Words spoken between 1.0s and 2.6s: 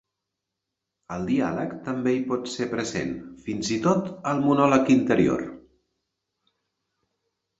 El diàleg també hi pot